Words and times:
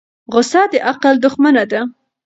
غصه 0.33 0.61
د 0.71 0.73
عقل 0.89 1.15
دښمنه 1.25 1.63
ده. 1.71 1.81